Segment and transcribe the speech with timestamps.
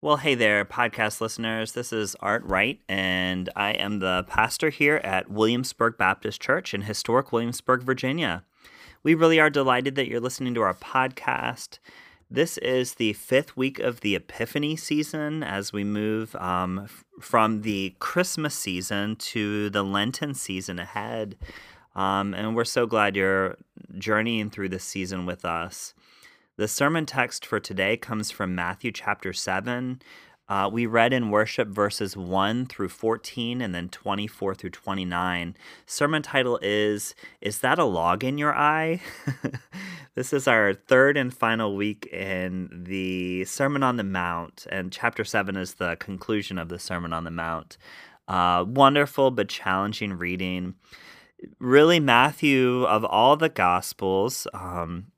[0.00, 1.72] Well, hey there, podcast listeners.
[1.72, 6.82] This is Art Wright, and I am the pastor here at Williamsburg Baptist Church in
[6.82, 8.44] historic Williamsburg, Virginia.
[9.02, 11.80] We really are delighted that you're listening to our podcast.
[12.30, 16.86] This is the fifth week of the Epiphany season as we move um,
[17.20, 21.34] from the Christmas season to the Lenten season ahead.
[21.96, 23.56] Um, and we're so glad you're
[23.98, 25.92] journeying through this season with us.
[26.58, 30.02] The sermon text for today comes from Matthew chapter 7.
[30.48, 35.56] Uh, we read in worship verses 1 through 14 and then 24 through 29.
[35.86, 39.00] Sermon title is Is That a Log in Your Eye?
[40.16, 45.22] this is our third and final week in the Sermon on the Mount, and chapter
[45.22, 47.78] 7 is the conclusion of the Sermon on the Mount.
[48.26, 50.74] Uh, wonderful but challenging reading.
[51.60, 55.12] Really, Matthew, of all the Gospels, um,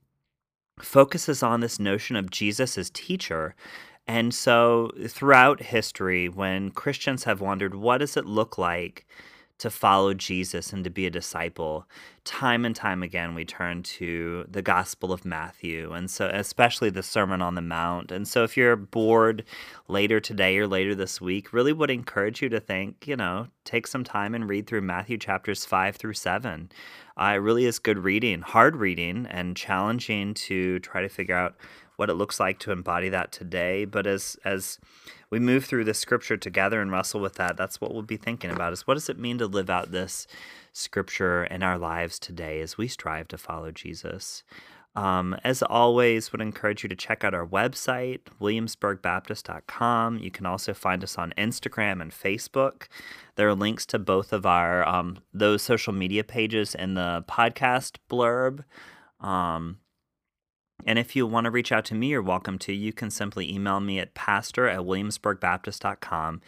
[0.82, 3.54] focuses on this notion of Jesus as teacher.
[4.06, 9.06] And so, throughout history, when Christians have wondered, what does it look like
[9.60, 11.87] to follow Jesus and to be a disciple,
[12.24, 17.02] time and time again, we turn to the Gospel of Matthew, and so especially the
[17.02, 18.10] Sermon on the Mount.
[18.10, 19.44] And so, if you're bored
[19.87, 23.87] later today or later this week, really would encourage you to think, you know, take
[23.87, 26.70] some time and read through Matthew chapters five through seven.
[27.21, 31.54] Uh, it really is good reading, hard reading, and challenging to try to figure out
[31.96, 33.85] what it looks like to embody that today.
[33.85, 34.79] But as as
[35.29, 38.51] we move through the scripture together and wrestle with that, that's what we'll be thinking
[38.51, 40.27] about is what does it mean to live out this
[40.73, 44.43] scripture in our lives today as we strive to follow Jesus.
[44.96, 50.19] Um, as always, would encourage you to check out our website, williamsburgbaptist.com.
[50.19, 52.88] You can also find us on Instagram and Facebook.
[53.37, 57.99] There are links to both of our um, those social media pages in the podcast
[58.11, 58.65] blurb.
[59.24, 59.79] Um,
[60.87, 62.73] and if you want to reach out to me, you're welcome to.
[62.73, 66.41] You can simply email me at pastor at williamsburgbaptist.com.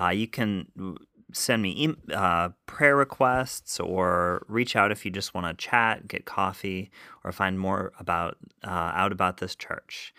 [0.00, 0.96] Uh, you can
[1.32, 6.24] send me uh, prayer requests or reach out if you just want to chat, get
[6.24, 6.90] coffee,
[7.24, 10.14] or find more about uh, out about this church.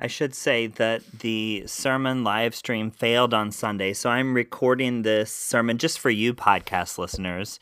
[0.00, 5.32] I should say that the sermon live stream failed on Sunday, so I'm recording this
[5.32, 7.58] sermon just for you, podcast listeners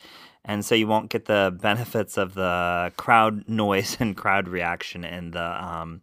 [0.47, 5.31] and so you won't get the benefits of the crowd noise and crowd reaction in
[5.31, 6.01] the um,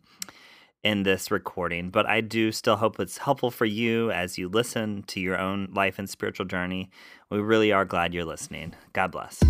[0.85, 1.91] in this recording.
[1.91, 5.71] But I do still hope it's helpful for you as you listen to your own
[5.75, 6.91] life and spiritual journey.
[7.31, 8.75] We really are glad you're listening.
[8.93, 9.43] God bless.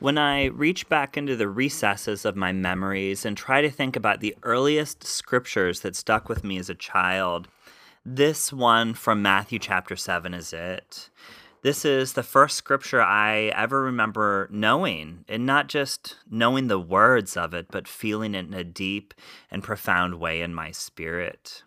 [0.00, 4.20] When I reach back into the recesses of my memories and try to think about
[4.20, 7.48] the earliest scriptures that stuck with me as a child,
[8.14, 11.10] this one from Matthew chapter 7 is it.
[11.62, 17.36] This is the first scripture I ever remember knowing, and not just knowing the words
[17.36, 19.12] of it, but feeling it in a deep
[19.50, 21.64] and profound way in my spirit.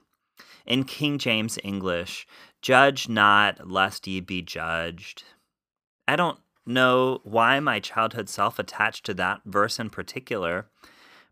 [0.65, 2.25] In King James English,
[2.61, 5.23] judge not lest ye be judged.
[6.07, 10.65] I don't know why my childhood self attached to that verse in particular,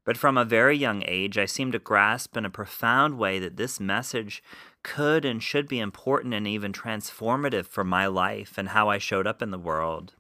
[0.06, 3.58] but from a very young age, I seemed to grasp in a profound way that
[3.58, 4.42] this message
[4.84, 9.28] could and should be important and even transformative for my life and how I showed
[9.28, 10.14] up in the world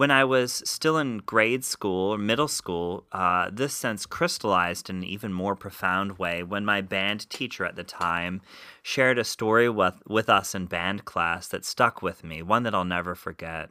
[0.00, 4.96] when I was still in grade school or middle school, uh, this sense crystallized in
[4.96, 8.40] an even more profound way when my band teacher at the time
[8.82, 12.74] shared a story with, with us in band class that stuck with me, one that
[12.74, 13.68] I'll never forget.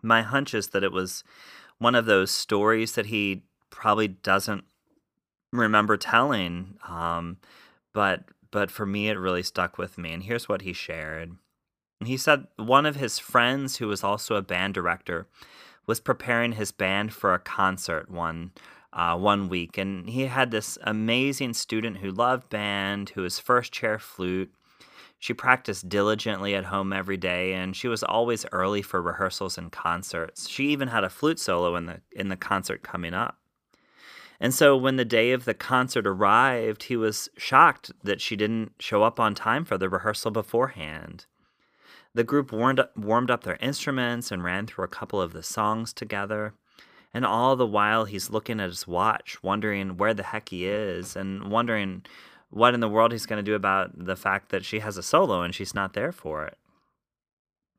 [0.00, 1.24] My hunch is that it was
[1.78, 4.64] one of those stories that he probably doesn't
[5.52, 7.38] remember telling, um,
[7.92, 10.12] but but for me, it really stuck with me.
[10.12, 11.36] And here's what he shared.
[12.04, 15.26] He said one of his friends, who was also a band director,
[15.86, 18.52] was preparing his band for a concert one
[18.92, 23.72] uh, one week, and he had this amazing student who loved band, who was first
[23.72, 24.54] chair flute.
[25.18, 29.72] She practiced diligently at home every day, and she was always early for rehearsals and
[29.72, 30.48] concerts.
[30.48, 33.38] She even had a flute solo in the in the concert coming up.
[34.38, 38.72] And so when the day of the concert arrived, he was shocked that she didn't
[38.78, 41.24] show up on time for the rehearsal beforehand.
[42.14, 45.42] The group warmed up, warmed up their instruments and ran through a couple of the
[45.42, 46.54] songs together.
[47.14, 51.16] And all the while, he's looking at his watch, wondering where the heck he is,
[51.16, 52.04] and wondering
[52.56, 55.02] what in the world he's going to do about the fact that she has a
[55.02, 56.56] solo and she's not there for it.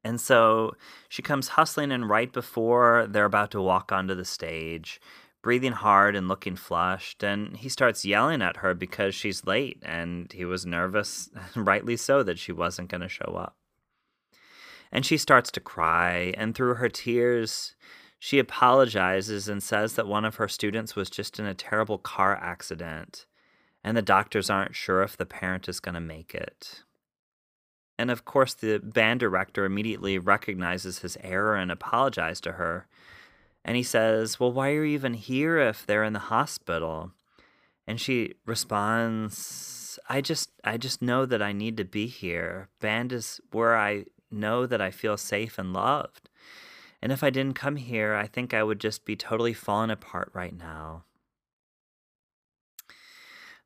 [0.03, 0.75] And so
[1.09, 5.01] she comes hustling in right before they're about to walk onto the stage,
[5.41, 7.23] breathing hard and looking flushed.
[7.23, 12.21] And he starts yelling at her because she's late, and he was nervous, rightly so,
[12.21, 13.57] that she wasn't going to show up.
[14.91, 17.75] And she starts to cry, and through her tears,
[18.19, 22.35] she apologizes and says that one of her students was just in a terrible car
[22.35, 23.25] accident,
[23.83, 26.83] and the doctors aren't sure if the parent is going to make it.
[27.97, 32.87] And of course, the band director immediately recognizes his error and apologizes to her.
[33.65, 37.11] And he says, Well, why are you even here if they're in the hospital?
[37.87, 42.69] And she responds, I just I just know that I need to be here.
[42.79, 46.29] Band is where I know that I feel safe and loved.
[47.01, 50.31] And if I didn't come here, I think I would just be totally falling apart
[50.33, 51.03] right now.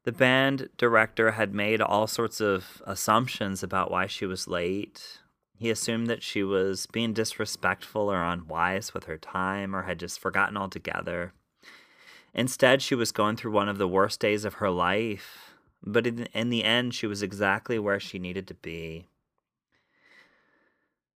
[0.04, 5.20] The band director had made all sorts of assumptions about why she was late.
[5.58, 10.20] He assumed that she was being disrespectful or unwise with her time or had just
[10.20, 11.34] forgotten altogether.
[12.34, 15.54] Instead, she was going through one of the worst days of her life,
[15.84, 19.08] but in, in the end, she was exactly where she needed to be.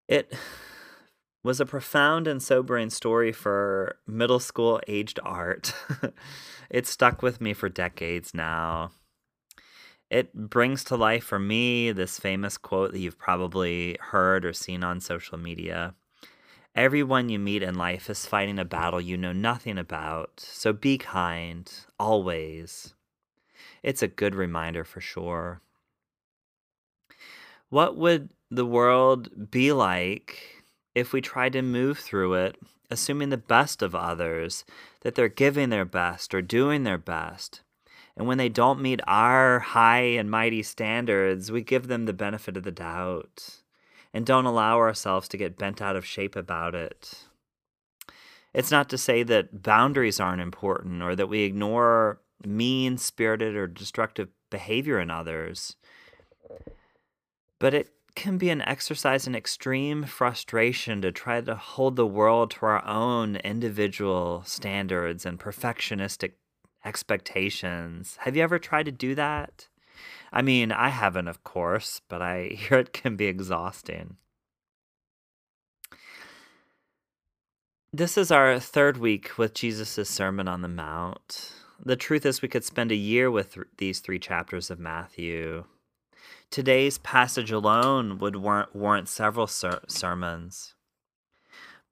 [0.08, 0.30] It
[1.44, 5.75] was a profound and sobering story for middle school aged art.
[6.70, 8.91] it stuck with me for decades now.
[10.11, 14.82] It brings to life for me this famous quote that you've probably heard or seen
[14.82, 15.94] on social media.
[16.75, 20.99] Everyone you meet in life is fighting a battle you know nothing about, so be
[20.99, 21.70] kind,
[22.00, 22.94] always.
[23.82, 25.61] It's a good reminder for sure.
[27.69, 30.53] What would the world be like
[30.94, 32.56] if we try to move through it,
[32.91, 34.64] assuming the best of others,
[35.00, 37.62] that they're giving their best or doing their best.
[38.17, 42.56] And when they don't meet our high and mighty standards, we give them the benefit
[42.56, 43.61] of the doubt
[44.12, 47.25] and don't allow ourselves to get bent out of shape about it.
[48.55, 53.67] It's not to say that boundaries aren't important or that we ignore mean spirited or
[53.67, 55.75] destructive behavior in others,
[57.58, 62.50] but it can be an exercise in extreme frustration to try to hold the world
[62.52, 66.32] to our own individual standards and perfectionistic
[66.84, 68.16] expectations.
[68.20, 69.69] Have you ever tried to do that?
[70.32, 74.16] I mean, I haven't, of course, but I hear it can be exhausting.
[77.93, 81.52] This is our third week with Jesus' Sermon on the Mount.
[81.84, 85.64] The truth is, we could spend a year with th- these three chapters of Matthew.
[86.54, 90.74] Today's passage alone would warrant, warrant several ser- sermons.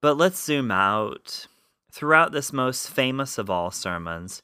[0.00, 1.48] But let's zoom out.
[1.90, 4.40] Throughout this most famous of all sermons,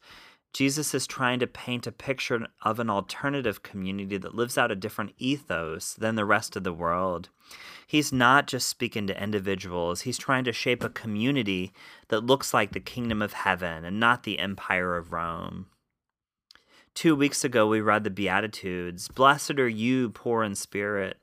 [0.53, 4.75] Jesus is trying to paint a picture of an alternative community that lives out a
[4.75, 7.29] different ethos than the rest of the world.
[7.87, 11.73] He's not just speaking to individuals, he's trying to shape a community
[12.09, 15.67] that looks like the kingdom of heaven and not the empire of Rome.
[16.99, 21.19] Two weeks ago, we read the Beatitudes Blessed are you, poor in spirit.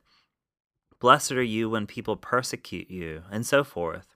[1.00, 4.06] Blessed are you when people persecute you, and so forth.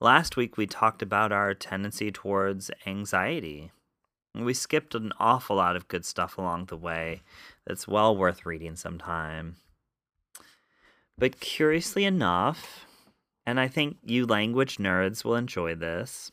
[0.00, 3.72] Last week, we talked about our tendency towards anxiety.
[4.34, 7.22] We skipped an awful lot of good stuff along the way
[7.66, 9.56] that's well worth reading sometime.
[11.16, 12.84] But curiously enough,
[13.46, 16.32] and I think you language nerds will enjoy this,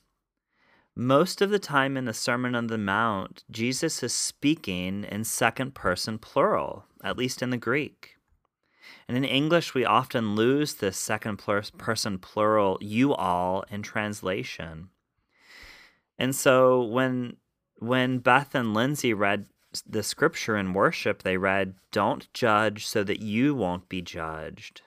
[0.95, 5.74] most of the time in the Sermon on the Mount, Jesus is speaking in second
[5.74, 8.18] person plural, at least in the Greek.
[9.07, 14.89] And in English, we often lose this second person plural, you all, in translation.
[16.18, 17.38] And so when
[17.79, 19.48] when Beth and Lindsay read
[19.86, 24.82] the scripture in worship, they read, Don't judge so that you won't be judged.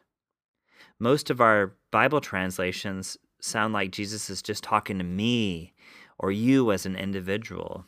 [0.98, 5.74] Most of our Bible translations sound like Jesus is just talking to me
[6.18, 7.84] or you as an individual,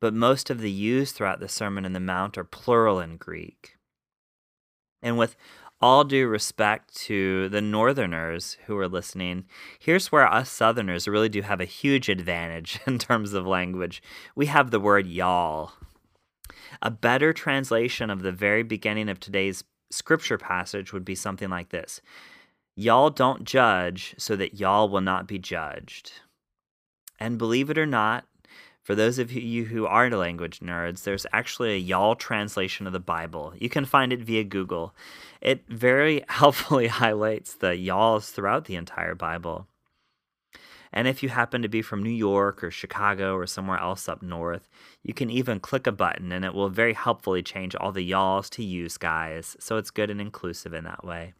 [0.00, 3.76] but most of the yous throughout the Sermon on the Mount are plural in Greek.
[5.02, 5.36] And with
[5.80, 9.44] all due respect to the Northerners who are listening,
[9.78, 14.02] here's where us Southerners really do have a huge advantage in terms of language.
[14.34, 15.72] We have the word y'all.
[16.82, 21.70] A better translation of the very beginning of today's scripture passage would be something like
[21.70, 22.00] this
[22.74, 26.12] Y'all don't judge so that y'all will not be judged.
[27.18, 28.24] And believe it or not,
[28.82, 33.00] for those of you who are language nerds, there's actually a y'all translation of the
[33.00, 33.52] Bible.
[33.58, 34.94] You can find it via Google.
[35.40, 39.66] It very helpfully highlights the y'alls throughout the entire Bible.
[40.92, 44.22] And if you happen to be from New York or Chicago or somewhere else up
[44.22, 44.68] north,
[45.02, 48.48] you can even click a button and it will very helpfully change all the y'alls
[48.50, 49.56] to yous guys.
[49.58, 51.34] So it's good and inclusive in that way.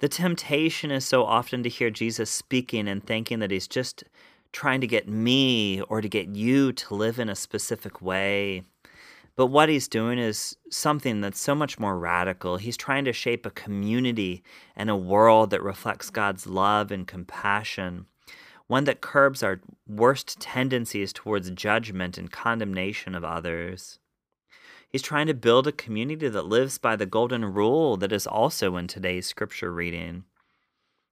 [0.00, 4.04] The temptation is so often to hear Jesus speaking and thinking that he's just
[4.52, 8.62] trying to get me or to get you to live in a specific way.
[9.36, 12.56] But what he's doing is something that's so much more radical.
[12.56, 14.44] He's trying to shape a community
[14.76, 18.06] and a world that reflects God's love and compassion,
[18.68, 23.98] one that curbs our worst tendencies towards judgment and condemnation of others.
[24.94, 28.76] He's trying to build a community that lives by the golden rule that is also
[28.76, 30.22] in today's scripture reading.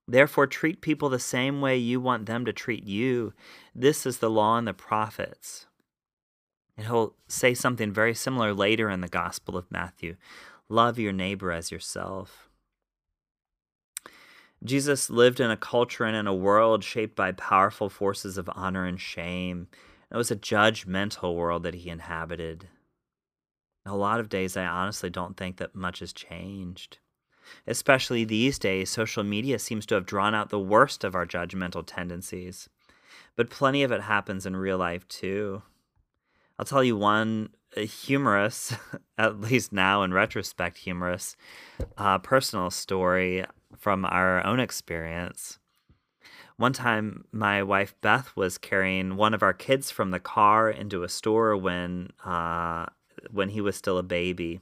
[0.07, 3.33] Therefore, treat people the same way you want them to treat you.
[3.75, 5.67] This is the law and the prophets.
[6.77, 10.15] And he'll say something very similar later in the Gospel of Matthew
[10.69, 12.49] love your neighbor as yourself.
[14.63, 18.85] Jesus lived in a culture and in a world shaped by powerful forces of honor
[18.85, 19.67] and shame.
[20.09, 22.69] It was a judgmental world that he inhabited
[23.85, 26.99] a lot of days, I honestly don't think that much has changed.
[27.67, 31.83] Especially these days, social media seems to have drawn out the worst of our judgmental
[31.85, 32.69] tendencies.
[33.37, 35.63] But plenty of it happens in real life too.
[36.59, 38.75] I'll tell you one humorous,
[39.19, 41.37] at least now in retrospect, humorous
[41.97, 43.45] uh, personal story
[43.77, 45.59] from our own experience.
[46.57, 51.03] One time, my wife Beth was carrying one of our kids from the car into
[51.03, 52.87] a store when uh,
[53.31, 54.61] when he was still a baby.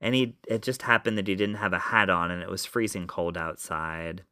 [0.00, 2.66] And he it just happened that he didn't have a hat on and it was
[2.66, 4.22] freezing cold outside.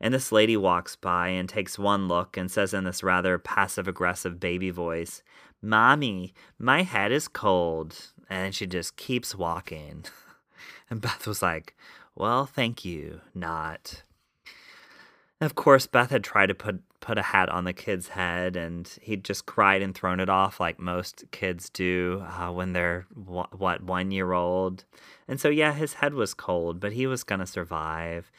[0.00, 3.88] And this lady walks by and takes one look and says in this rather passive
[3.88, 5.22] aggressive baby voice,
[5.60, 8.12] Mommy, my head is cold.
[8.30, 10.04] And she just keeps walking.
[10.90, 11.76] And Beth was like,
[12.14, 14.02] Well, thank you, not.
[15.40, 18.98] Of course, Beth had tried to put put a hat on the kid's head, and
[19.02, 23.82] he'd just cried and thrown it off like most kids do uh, when they're what
[23.82, 24.84] one year old.
[25.26, 28.30] And so, yeah, his head was cold, but he was gonna survive.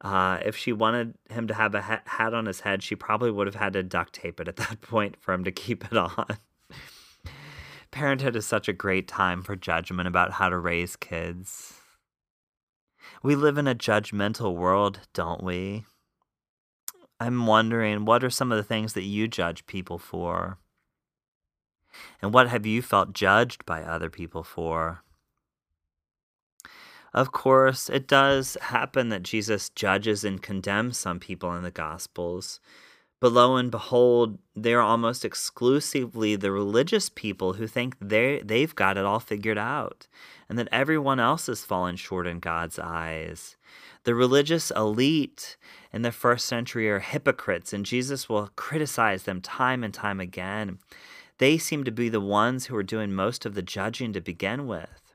[0.00, 3.30] Uh, if she wanted him to have a ha- hat on his head, she probably
[3.30, 5.96] would have had to duct tape it at that point for him to keep it
[5.96, 6.38] on.
[7.90, 11.74] Parenthood is such a great time for judgment about how to raise kids.
[13.22, 15.84] We live in a judgmental world, don't we?
[17.20, 20.58] I'm wondering what are some of the things that you judge people for?
[22.22, 25.02] And what have you felt judged by other people for?
[27.12, 32.60] Of course, it does happen that Jesus judges and condemns some people in the Gospels.
[33.20, 38.96] But lo and behold, they're almost exclusively the religious people who think they they've got
[38.96, 40.06] it all figured out
[40.48, 43.56] and that everyone else has fallen short in God's eyes.
[44.04, 45.56] The religious elite
[45.92, 50.78] in the first century are hypocrites, and Jesus will criticize them time and time again.
[51.38, 54.66] They seem to be the ones who are doing most of the judging to begin
[54.66, 55.14] with.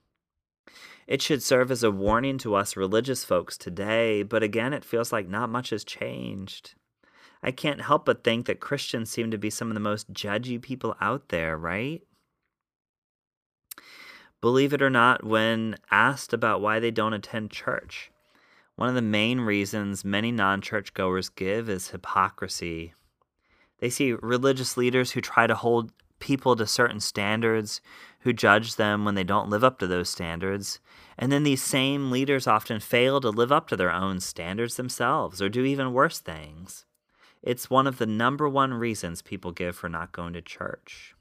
[1.06, 5.12] It should serve as a warning to us religious folks today, but again, it feels
[5.12, 6.76] like not much has changed.
[7.42, 10.62] I can't help but think that Christians seem to be some of the most judgy
[10.62, 12.02] people out there, right?
[14.40, 18.12] Believe it or not, when asked about why they don't attend church,
[18.76, 22.94] one of the main reasons many non churchgoers give is hypocrisy.
[23.80, 27.82] They see religious leaders who try to hold people to certain standards,
[28.22, 30.80] who judge them when they don't live up to those standards.
[31.18, 35.42] And then these same leaders often fail to live up to their own standards themselves
[35.42, 36.86] or do even worse things.
[37.42, 41.14] It's one of the number one reasons people give for not going to church.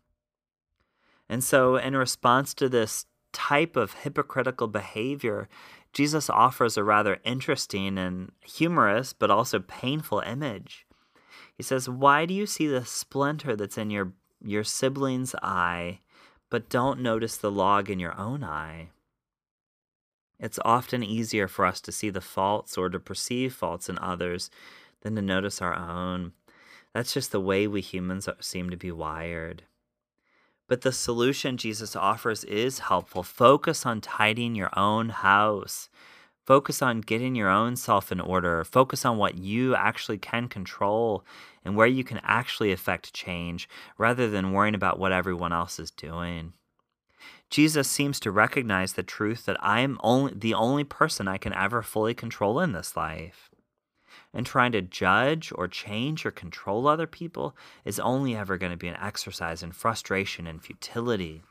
[1.28, 5.48] And so, in response to this type of hypocritical behavior,
[5.92, 10.86] Jesus offers a rather interesting and humorous, but also painful image.
[11.54, 16.00] He says, Why do you see the splinter that's in your, your sibling's eye,
[16.50, 18.88] but don't notice the log in your own eye?
[20.40, 24.50] It's often easier for us to see the faults or to perceive faults in others
[25.02, 26.32] than to notice our own.
[26.94, 29.62] That's just the way we humans seem to be wired.
[30.68, 33.22] But the solution Jesus offers is helpful.
[33.22, 35.88] Focus on tidying your own house.
[36.44, 38.64] Focus on getting your own self in order.
[38.64, 41.24] Focus on what you actually can control
[41.64, 45.90] and where you can actually affect change rather than worrying about what everyone else is
[45.90, 46.52] doing.
[47.48, 51.52] Jesus seems to recognize the truth that I am only the only person I can
[51.52, 53.51] ever fully control in this life
[54.34, 58.78] and trying to judge or change or control other people is only ever going to
[58.78, 61.42] be an exercise in frustration and futility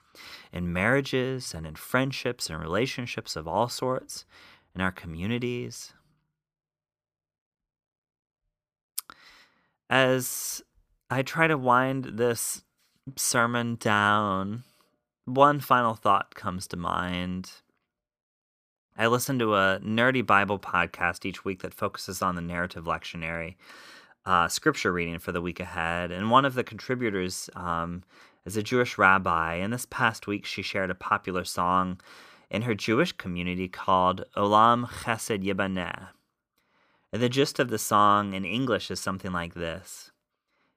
[0.52, 4.26] in marriages and in friendships and relationships of all sorts,
[4.76, 5.94] in our communities.
[9.90, 10.62] As
[11.10, 12.64] I try to wind this
[13.18, 14.64] sermon down,
[15.26, 17.52] one final thought comes to mind.
[18.98, 23.56] I listen to a nerdy Bible podcast each week that focuses on the narrative lectionary
[24.26, 26.12] uh, scripture reading for the week ahead.
[26.12, 28.04] And one of the contributors um,
[28.46, 32.02] as a Jewish rabbi, and this past week she shared a popular song
[32.50, 36.10] in her Jewish community called Olam Chesed Yibaneh.
[37.12, 40.12] The gist of the song in English is something like this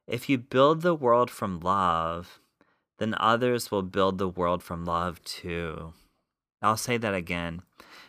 [0.06, 2.38] If you build the world from love,
[2.98, 5.92] then others will build the world from love too.
[6.62, 7.62] I'll say that again.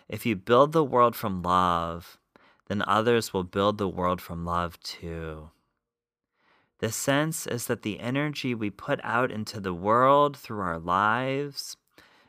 [0.07, 2.17] If you build the world from love,
[2.67, 5.49] then others will build the world from love too.
[6.79, 11.77] The sense is that the energy we put out into the world through our lives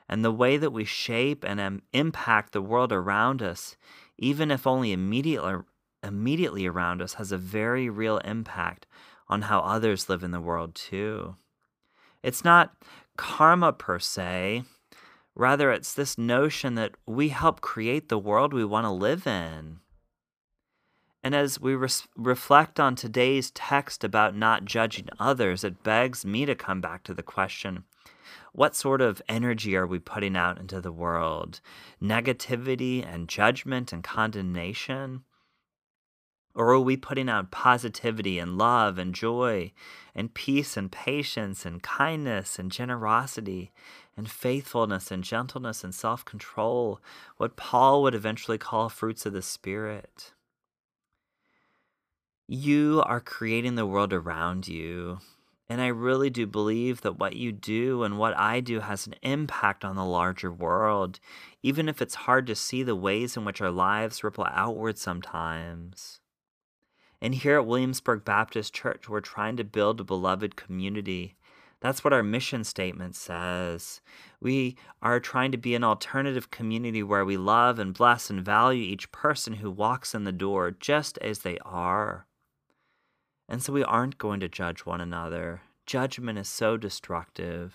[0.08, 3.76] and the way that we shape and um, impact the world around us,
[4.16, 5.54] even if only immediately,
[6.02, 8.86] immediately around us, has a very real impact
[9.28, 11.34] on how others live in the world too.
[12.22, 12.76] It's not
[13.16, 14.62] karma per se,
[15.36, 19.78] rather, it's this notion that we help create the world we want to live in.
[21.22, 21.76] And as we
[22.16, 27.14] reflect on today's text about not judging others, it begs me to come back to
[27.14, 27.84] the question
[28.52, 31.60] what sort of energy are we putting out into the world?
[32.02, 35.24] Negativity and judgment and condemnation?
[36.56, 39.72] Or are we putting out positivity and love and joy
[40.14, 43.72] and peace and patience and kindness and generosity
[44.16, 46.98] and faithfulness and gentleness and self control?
[47.36, 50.32] What Paul would eventually call fruits of the Spirit.
[52.48, 55.18] You are creating the world around you.
[55.68, 59.16] And I really do believe that what you do and what I do has an
[59.20, 61.20] impact on the larger world,
[61.62, 66.20] even if it's hard to see the ways in which our lives ripple outward sometimes.
[67.26, 71.34] And here at Williamsburg Baptist Church, we're trying to build a beloved community.
[71.80, 74.00] That's what our mission statement says.
[74.40, 78.84] We are trying to be an alternative community where we love and bless and value
[78.84, 82.28] each person who walks in the door just as they are.
[83.48, 85.62] And so we aren't going to judge one another.
[85.84, 87.74] Judgment is so destructive.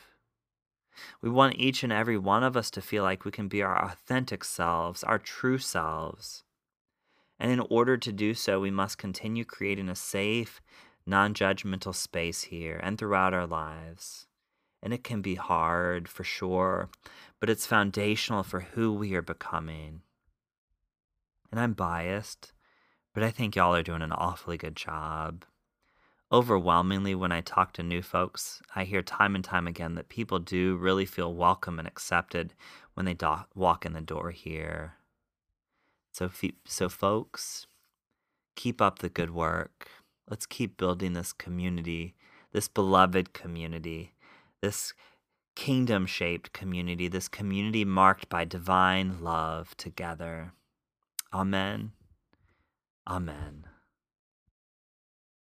[1.22, 3.84] We want each and every one of us to feel like we can be our
[3.84, 6.46] authentic selves, our true selves.
[7.41, 10.62] And in order to do so, we must continue creating a safe,
[11.05, 14.27] non judgmental space here and throughout our lives.
[14.81, 16.89] And it can be hard for sure,
[17.39, 20.01] but it's foundational for who we are becoming.
[21.51, 22.53] And I'm biased,
[23.13, 25.44] but I think y'all are doing an awfully good job
[26.31, 30.39] overwhelmingly when I talk to new folks, I hear time and time again that people
[30.39, 32.53] do really feel welcome and accepted
[32.94, 34.96] when they do- walk in the door here.
[36.11, 36.29] So,
[36.65, 37.67] so folks,
[38.55, 39.89] keep up the good work.
[40.29, 42.15] Let's keep building this community,
[42.51, 44.13] this beloved community,
[44.61, 44.93] this
[45.55, 50.53] kingdom shaped community, this community marked by divine love together.
[51.33, 51.91] Amen.
[53.07, 53.71] Amen.